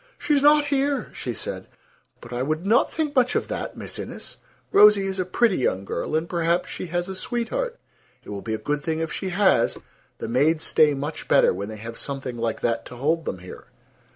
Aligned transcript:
"She's 0.17 0.41
not 0.41 0.65
here," 0.65 1.11
she 1.13 1.31
said; 1.31 1.67
"but 2.21 2.33
I 2.33 2.41
would 2.41 2.65
not 2.65 2.91
think 2.91 3.15
much 3.15 3.35
of 3.35 3.49
that, 3.49 3.77
Miss 3.77 3.99
Innes. 3.99 4.37
Rosie 4.71 5.05
is 5.05 5.19
a 5.19 5.25
pretty 5.25 5.57
young 5.57 5.85
girl, 5.85 6.15
and 6.15 6.27
perhaps 6.27 6.69
she 6.69 6.87
has 6.87 7.07
a 7.07 7.13
sweetheart. 7.13 7.77
It 8.23 8.29
will 8.29 8.41
be 8.41 8.55
a 8.55 8.57
good 8.57 8.81
thing 8.83 8.97
if 8.99 9.13
she 9.13 9.29
has. 9.29 9.77
The 10.17 10.27
maids 10.27 10.63
stay 10.63 10.95
much 10.95 11.27
better 11.27 11.53
when 11.53 11.69
they 11.69 11.77
have 11.77 11.99
something 11.99 12.37
like 12.39 12.61
that 12.61 12.83
to 12.87 12.95
hold 12.95 13.25
them 13.25 13.37
here." 13.37 13.65